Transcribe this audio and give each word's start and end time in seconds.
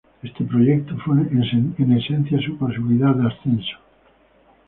Este 0.23 0.43
proyecto 0.45 0.97
fue 1.05 1.13
en 1.21 1.93
esencia 1.95 2.41
su 2.43 2.57
posibilidad 2.57 3.13
de 3.13 3.27
ascenso. 3.27 3.77